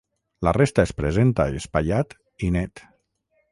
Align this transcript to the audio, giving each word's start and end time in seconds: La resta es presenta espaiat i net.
La 0.45 0.53
resta 0.57 0.85
es 0.89 0.93
presenta 1.01 1.47
espaiat 1.61 2.19
i 2.49 2.53
net. 2.59 2.85